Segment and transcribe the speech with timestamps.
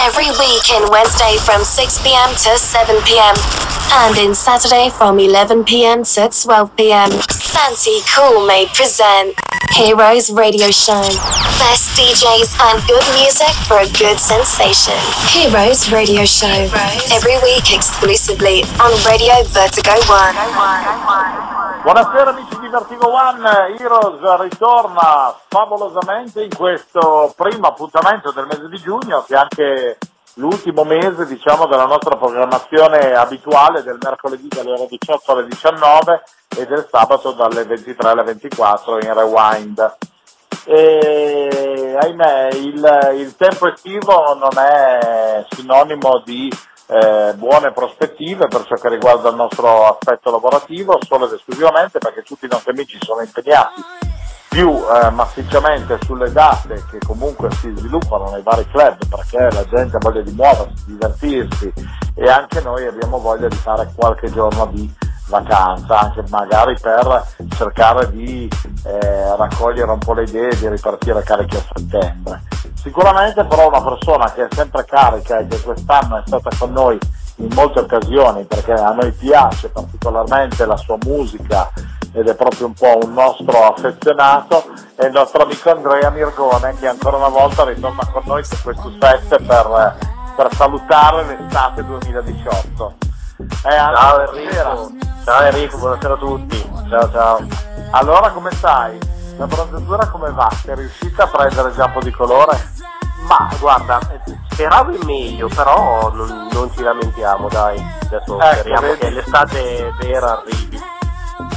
[0.00, 2.30] Every week in Wednesday from 6 p.m.
[2.30, 3.34] to 7 p.m.
[3.90, 6.04] And in Saturday from 11 p.m.
[6.04, 7.10] to 12 p.m.
[7.30, 9.34] Santi Cool may present
[9.72, 11.02] Heroes Radio Show.
[11.58, 14.94] Best DJs and good music for a good sensation.
[15.34, 16.68] Heroes Radio Show.
[17.10, 21.58] Every week exclusively on Radio Vertigo One.
[21.82, 28.78] Buonasera amici di Vertigo One, Heroes ritorna favolosamente in questo primo appuntamento del mese di
[28.78, 29.87] giugno che anche
[30.38, 36.22] l'ultimo mese diciamo, della nostra programmazione abituale del mercoledì dalle ore 18 alle 19
[36.56, 39.96] e del sabato dalle 23 alle 24 in rewind.
[40.64, 46.52] E, ahimè il, il tempo estivo non è sinonimo di
[46.88, 52.22] eh, buone prospettive per ciò che riguarda il nostro aspetto lavorativo, solo ed esclusivamente perché
[52.22, 54.07] tutti i nostri amici sono impegnati
[54.58, 59.96] più eh, massicciamente sulle date che comunque si sviluppano nei vari club perché la gente
[59.96, 61.72] ha voglia di muoversi, di divertirsi
[62.16, 64.92] e anche noi abbiamo voglia di fare qualche giorno di
[65.28, 67.24] vacanza, anche magari per
[67.56, 68.50] cercare di
[68.82, 72.42] eh, raccogliere un po' le idee di ripartire carichi a settembre.
[72.74, 76.98] Sicuramente però una persona che è sempre carica e che quest'anno è stata con noi
[77.36, 81.70] in molte occasioni perché a noi piace particolarmente la sua musica
[82.12, 84.64] ed è proprio un po' un nostro affezionato
[84.94, 88.92] è il nostro amico Andrea Mirgone che ancora una volta ritorna con noi su questo
[89.00, 89.96] set per,
[90.34, 92.94] per salutare l'estate 2018.
[93.38, 94.90] Eh, ciao Enrico,
[95.24, 97.46] ciao Enrico, buonasera a tutti, ciao ciao.
[97.90, 98.98] Allora come stai?
[99.36, 100.50] La bronzatura come va?
[100.64, 102.58] Sei riuscita a prendere già un po' di colore?
[103.28, 104.00] Ma guarda,
[104.50, 107.78] speravo in meglio, però non, non ci lamentiamo, dai.
[108.02, 108.98] Adesso ecco, speriamo vedi?
[108.98, 110.96] che l'estate vera arrivi.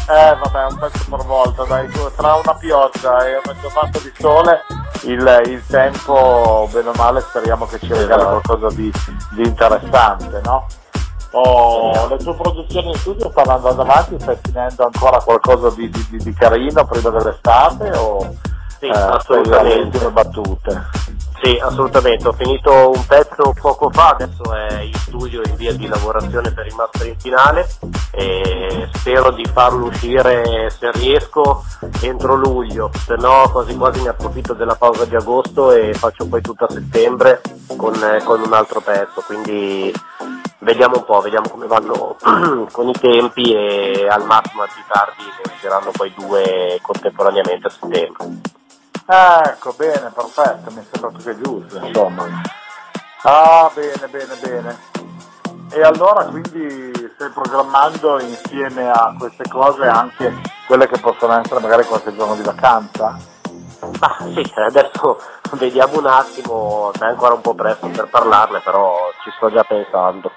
[0.09, 4.63] Eh vabbè, un pezzo per volta, dai, tra una pioggia e una giornata di sole
[5.03, 8.41] il, il tempo, bene o male, speriamo che ci regali esatto.
[8.41, 8.91] qualcosa di,
[9.31, 10.65] di interessante, no?
[11.33, 16.17] Oh, le tue produzioni in studio stanno andando avanti, stai finendo ancora qualcosa di, di,
[16.17, 18.35] di carino prima dell'estate o
[18.79, 20.09] sì, eh, assolutamente.
[20.09, 20.89] battute?
[21.43, 22.27] Sì, assolutamente.
[22.27, 26.67] Ho finito un pezzo poco fa, adesso è in studio in via di lavorazione per
[26.67, 27.67] il master in finale
[28.11, 31.63] e spero di farlo uscire se riesco
[32.01, 36.41] entro luglio, se no quasi quasi ne approfitto della pausa di agosto e faccio poi
[36.41, 37.41] tutta settembre
[37.75, 37.93] con,
[38.23, 39.91] con un altro pezzo, quindi
[40.59, 42.17] vediamo un po', vediamo come vanno
[42.71, 48.59] con i tempi e al massimo più tardi ne usciranno poi due contemporaneamente a settembre.
[49.05, 52.25] Ecco, bene, perfetto, mi sembra più che giusto, insomma.
[53.23, 54.79] Ah, bene, bene, bene.
[55.73, 60.33] E allora quindi stai programmando insieme a queste cose anche
[60.67, 63.17] quelle che possono essere magari qualche giorno di vacanza?
[63.99, 65.19] Ah sì, adesso
[65.51, 70.31] vediamo un attimo, è ancora un po' presto per parlarne, però ci sto già pensando.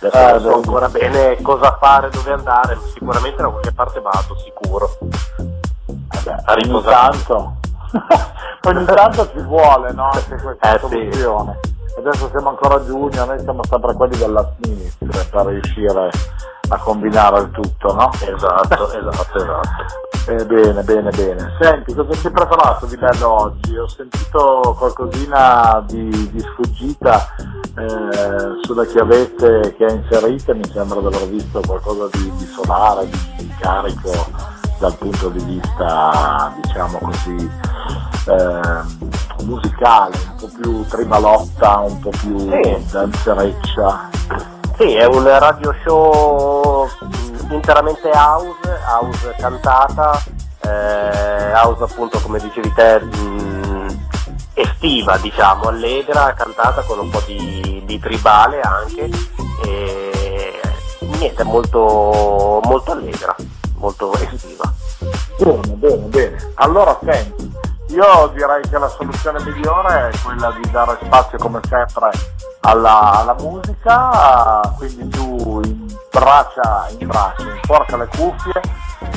[0.00, 4.36] Adesso eh, non so ancora bene cosa fare, dove andare, sicuramente da qualche parte vado,
[4.38, 4.98] sicuro.
[5.86, 7.10] Vabbè, a riposare.
[7.10, 7.59] Tanto.
[8.64, 10.10] ogni tanto ci vuole no?
[10.10, 11.58] anche questa eh, soluzione.
[11.62, 11.78] Sì.
[11.98, 16.10] Adesso siamo ancora a giugno, noi siamo sempre quelli della sinistra per riuscire
[16.68, 18.10] a combinare il tutto, no?
[18.12, 20.08] Esatto, esatto, esatto.
[20.28, 21.56] Eh, bene, bene, bene.
[21.60, 23.76] Senti, cosa ci hai preparato di bello oggi?
[23.76, 27.34] Ho sentito qualcosina di, di sfuggita
[27.76, 33.06] eh, sulle chiavette che hai inserite, mi sembra di aver visto qualcosa di, di solare,
[33.06, 37.50] di, di carico dal punto di vista, diciamo così,
[38.28, 42.86] eh, musicale, un po' più tribalotta, un po' più sì.
[42.90, 44.08] danzereccia.
[44.78, 46.88] Sì, è un radio show
[47.50, 50.22] interamente house, house cantata,
[50.62, 54.06] eh, house appunto come dicevi te mh,
[54.54, 59.10] estiva diciamo, allegra, cantata con un po' di, di tribale anche
[59.62, 60.60] e
[61.18, 63.36] niente, molto, molto allegra,
[63.80, 64.72] molto estiva.
[65.38, 66.52] Bene, bene, bene.
[66.54, 67.50] Allora senti,
[67.88, 72.10] io direi che la soluzione migliore è quella di dare spazio come sempre
[72.60, 78.60] alla, alla musica, quindi tu imbraccia, imbraccia, imporca le cuffie,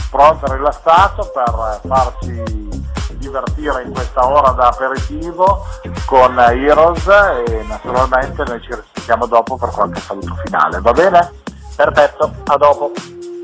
[0.09, 2.81] pronto e rilassato per farci
[3.17, 5.65] divertire in questa ora da aperitivo
[6.05, 11.31] con Heroes e naturalmente noi ci risentiamo dopo per qualche saluto finale, va bene?
[11.75, 12.91] Perfetto, a dopo.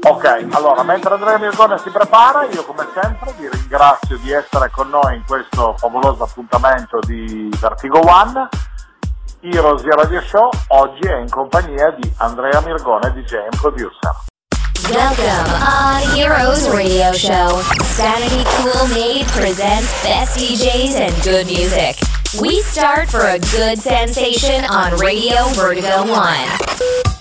[0.01, 4.89] Ok, allora mentre Andrea Mirgone si prepara, io come sempre vi ringrazio di essere con
[4.89, 8.47] noi in questo favoloso appuntamento di Vertigo One.
[9.41, 14.15] Heroes di Radio Show oggi è in compagnia di Andrea Mirgone, DJ and producer.
[14.89, 17.61] Welcome on Heroes Radio Show.
[17.83, 21.97] Sanity Cool Made presents best DJs and good music.
[22.39, 27.18] We start for a good sensation on Radio Vertigo 1.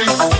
[0.00, 0.39] breeze.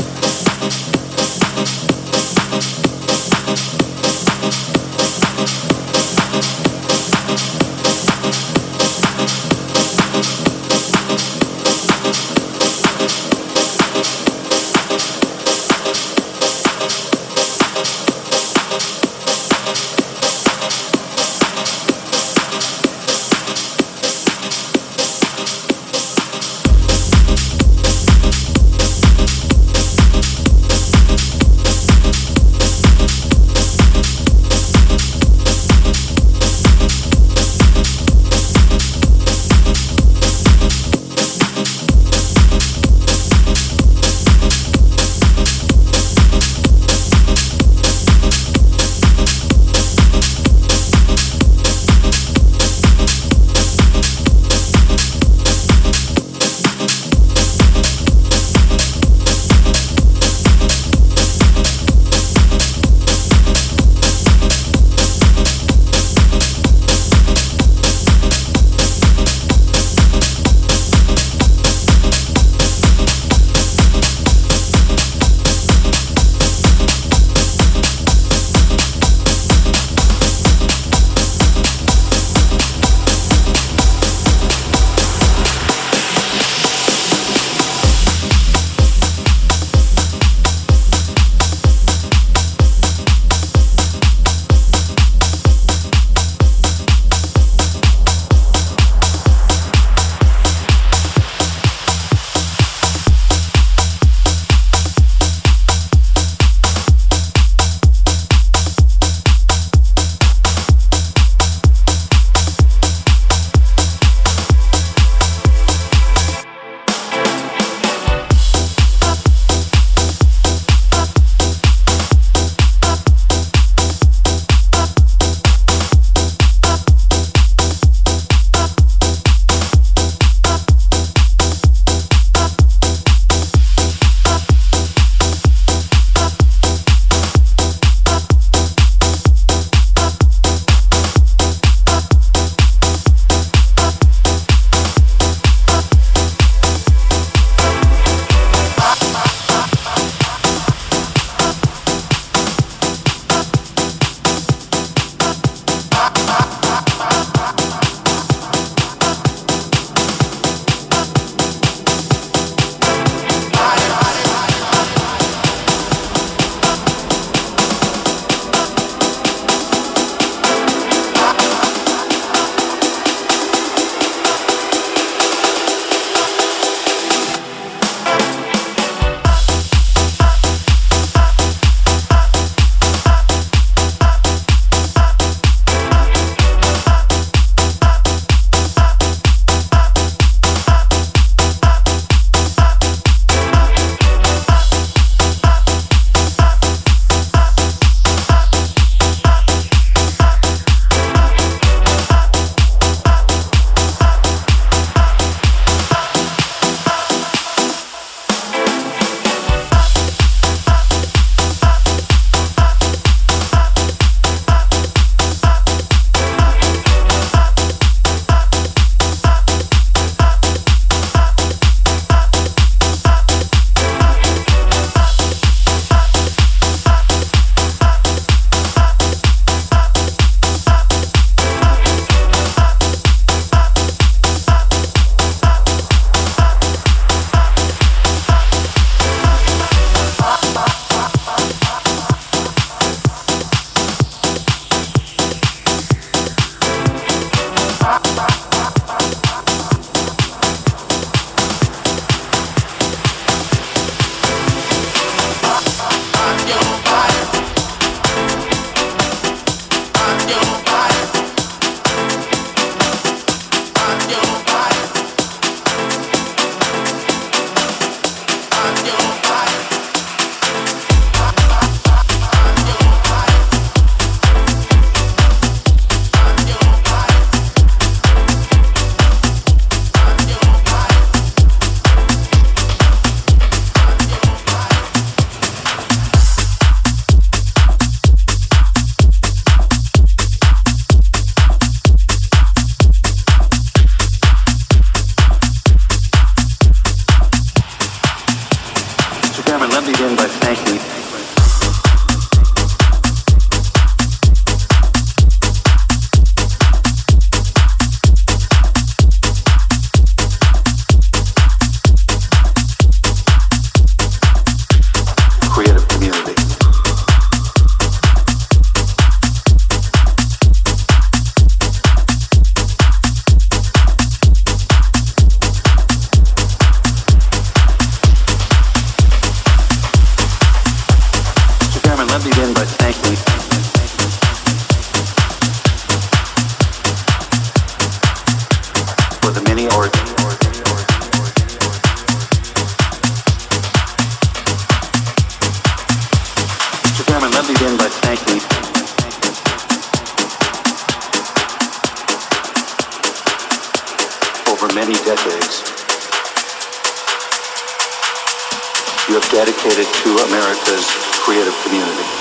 [359.61, 360.87] dedicated to America's
[361.23, 362.20] creative community.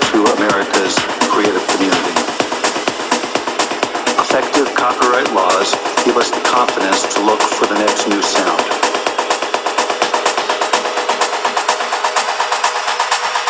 [0.00, 0.96] to America's
[1.30, 2.14] creative community.
[4.18, 5.74] Effective copyright laws
[6.04, 8.60] give us the confidence to look for the next new sound.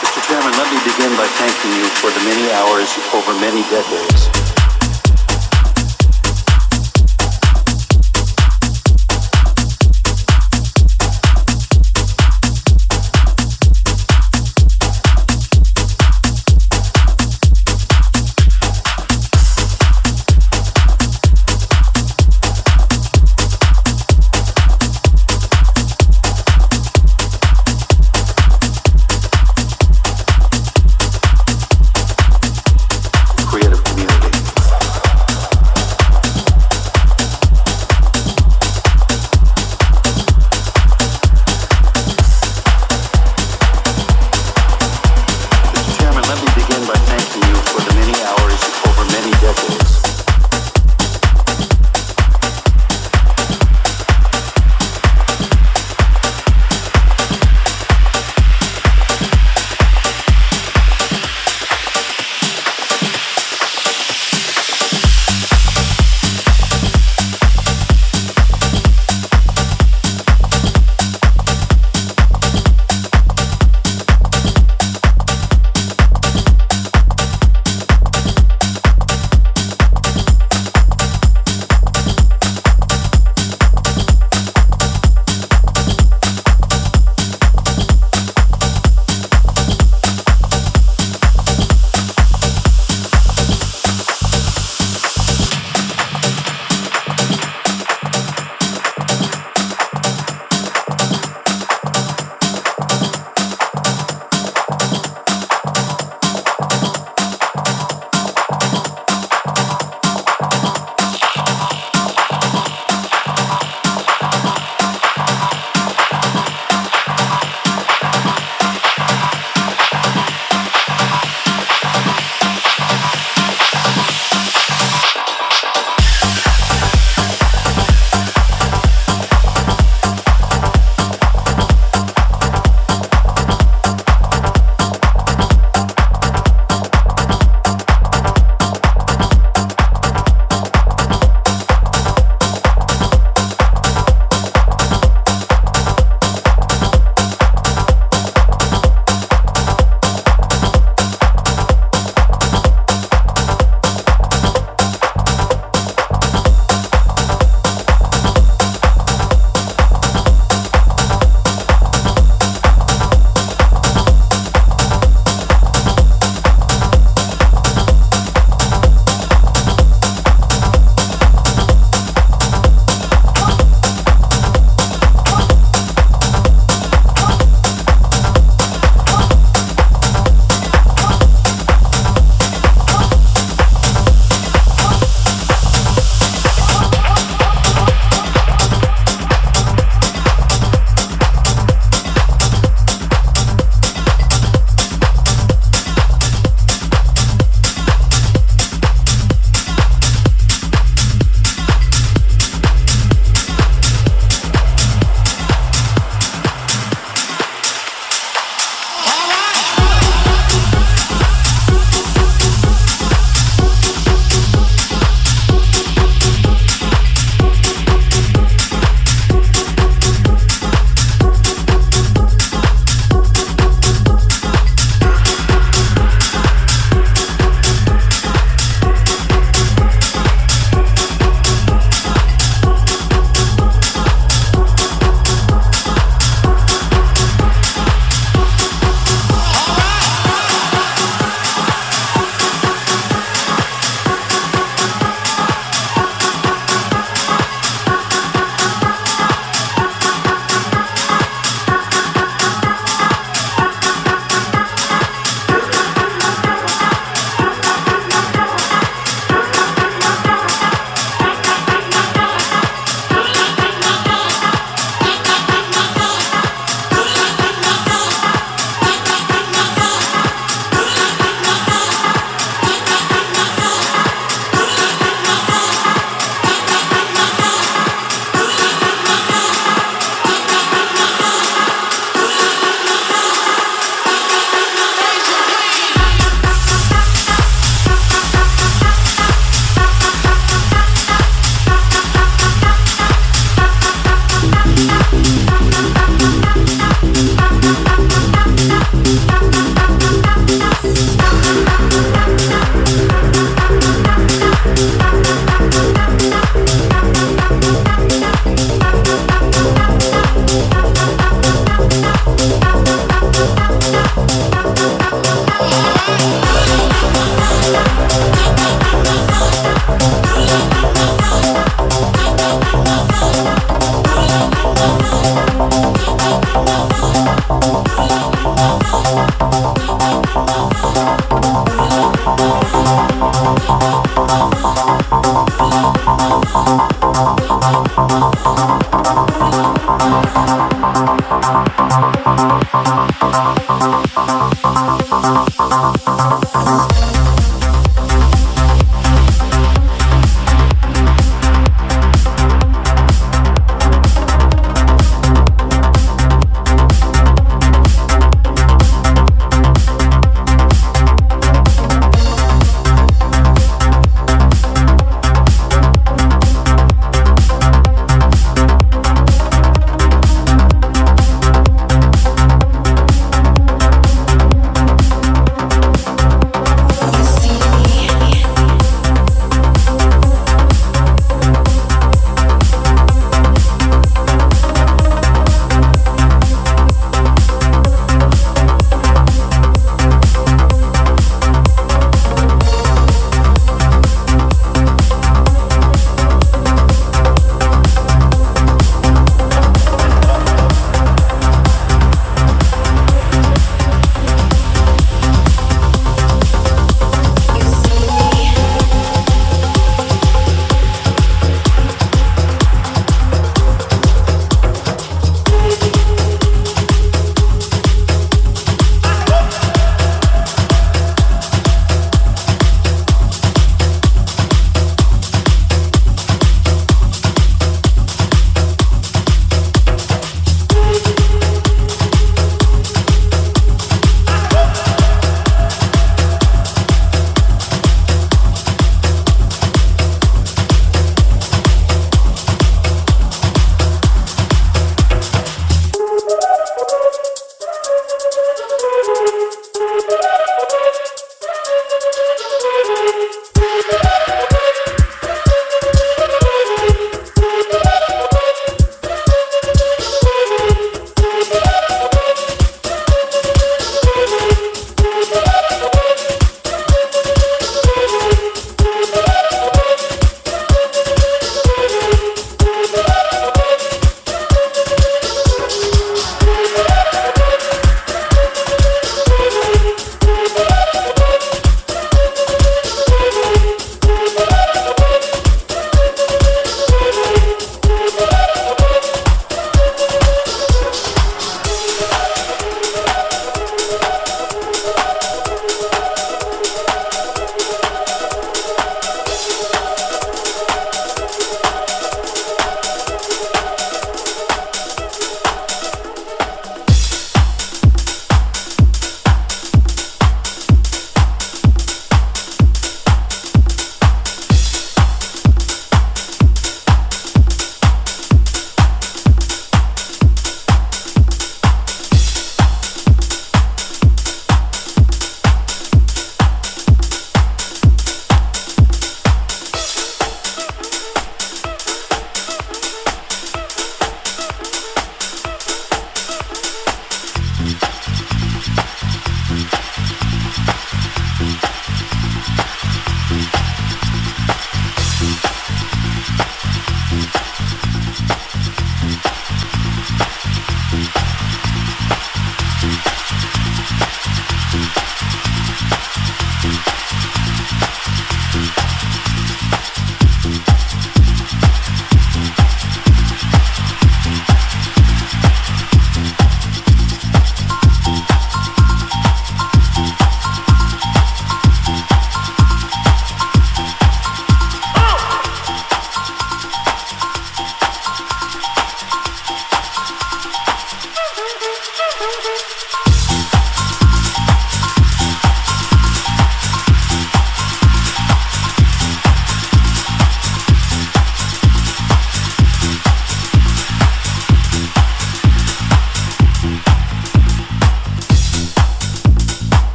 [0.00, 0.20] Mr.
[0.28, 4.53] Chairman, let me begin by thanking you for the many hours over many decades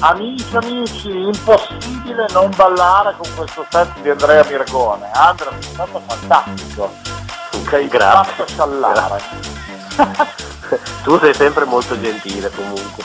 [0.00, 5.10] amici, impossibile non ballare con questo set di Andrea Miragone.
[5.12, 6.90] Andrea, è stato fantastico.
[7.68, 8.32] Sei Grazie.
[8.32, 9.22] fatto sciallare.
[11.04, 13.04] tu sei sempre molto gentile comunque.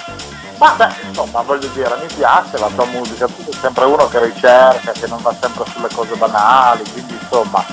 [0.58, 4.24] Ma beh, insomma, voglio dire, mi piace la tua musica, tu sei sempre uno che
[4.24, 7.64] ricerca, che non va sempre sulle cose banali, quindi insomma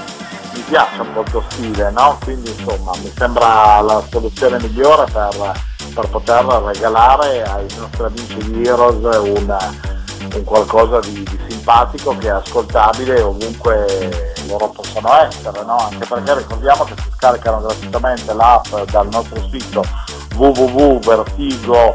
[0.52, 2.18] mi piace un po' il tuo stile, no?
[2.24, 5.52] Quindi insomma mi sembra la soluzione migliore per,
[5.94, 9.56] per poter regalare ai nostri amici di Heroes un,
[10.34, 15.76] un qualcosa di, di simpatico che è ascoltabile ovunque loro possano essere, no?
[15.76, 19.84] Anche perché ricordiamo che si scaricano gratuitamente l'app dal nostro sito
[20.34, 21.94] www.vertigo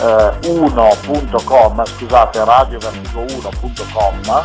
[0.00, 4.44] eh, 1.com, scusate, radiovertigo1.com,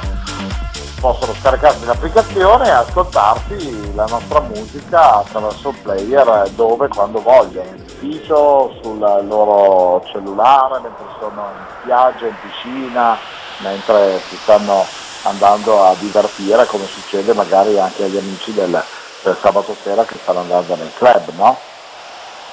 [1.00, 7.70] possono scaricarsi l'applicazione e ascoltarsi la nostra musica attraverso il player dove e quando vogliono,
[7.70, 13.18] in ufficio, sul loro cellulare, mentre sono in spiaggia, in piscina,
[13.60, 14.86] mentre si stanno
[15.24, 18.82] andando a divertire come succede magari anche agli amici del,
[19.24, 21.58] del sabato sera che stanno andando nel club, no?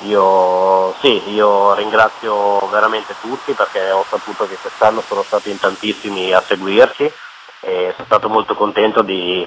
[0.00, 6.32] Io sì, io ringrazio veramente tutti perché ho saputo che quest'anno sono stati in tantissimi
[6.32, 7.12] a seguirci
[7.64, 9.46] e sono stato molto contento di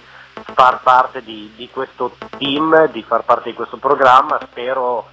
[0.54, 5.06] far parte di, di questo team, di far parte di questo programma, spero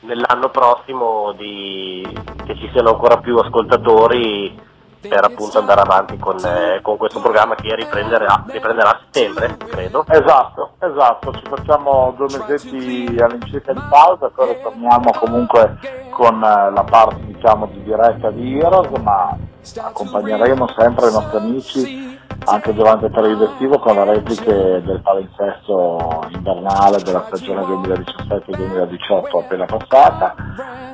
[0.00, 2.06] nell'anno prossimo di,
[2.44, 7.54] che ci siano ancora più ascoltatori per appunto andare avanti con, eh, con questo programma
[7.54, 10.04] che riprenderà, riprenderà a settembre, credo.
[10.08, 15.78] Esatto, esatto, ci facciamo due mesetti all'incirca di pausa, poi ritorniamo comunque
[16.10, 19.36] con eh, la parte diciamo di diretta di Heroes, ma
[19.76, 26.28] accompagneremo sempre i nostri amici anche durante il periodo estivo con le repliche del palinsesto
[26.28, 30.34] invernale della stagione 2017-2018 appena passata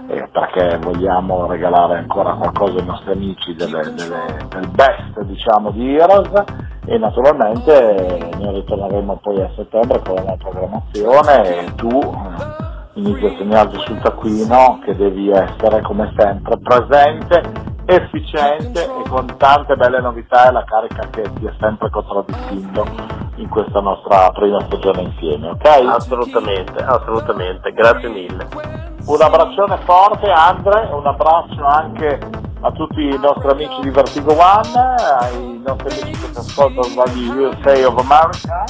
[0.09, 5.97] eh, perché vogliamo regalare ancora qualcosa ai nostri amici delle, delle, del best diciamo di
[5.97, 6.31] Heroes.
[6.85, 13.37] E naturalmente ne ritorneremo poi a settembre con la programmazione e tu eh, inizi a
[13.39, 20.49] segnarti sul taccuino che devi essere come sempre presente efficiente e con tante belle novità
[20.49, 22.87] e la carica che ti è sempre contraddistinto
[23.37, 25.67] in questa nostra prima stagione insieme, ok?
[25.87, 28.47] Assolutamente, assolutamente, grazie mille.
[29.05, 32.19] Un abbraccione forte Andre, un abbraccio anche
[32.61, 37.29] a tutti i nostri amici di Vertigo One, ai nostri amici che ci ascoltano dagli
[37.29, 38.65] USA of America,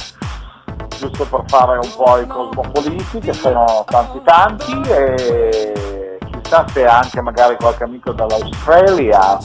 [0.97, 6.02] giusto per fare un po' i cosmopoliti, che sono tanti tanti e
[6.53, 9.39] chissà se anche magari qualche amico dall'Australia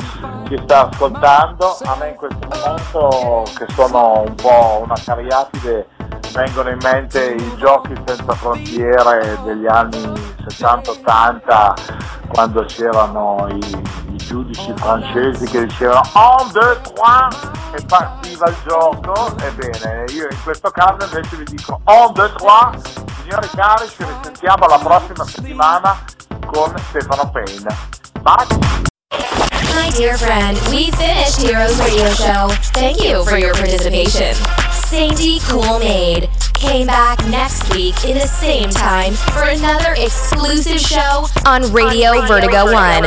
[0.46, 5.88] ci sta ascoltando, a me in questo momento che sono un po' una cariatide
[6.32, 9.98] vengono in mente i giochi senza frontiere degli anni
[10.46, 11.74] 70-80
[12.28, 13.58] quando c'erano i,
[14.12, 20.42] i giudici francesi che dicevano on, deux, trois e partiva il gioco, ebbene io in
[20.44, 22.76] questo caso invece vi dico on, deux, trois,
[23.22, 26.16] signori cari ci risentiamo la prossima settimana
[26.52, 27.66] con Stefano Payne.
[28.22, 28.46] Bye!
[29.74, 32.48] My dear friend, we finished Heroes Radio Show.
[32.72, 34.34] Thank you for your participation.
[34.72, 41.26] Sandy Cool Maid came back next week in the same time for another exclusive show
[41.46, 43.04] on Radio, Vertigo, One.